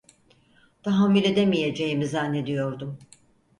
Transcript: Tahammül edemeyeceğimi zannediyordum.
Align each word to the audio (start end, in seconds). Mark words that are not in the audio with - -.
Tahammül 0.83 1.23
edemeyeceğimi 1.23 2.05
zannediyordum. 2.07 2.97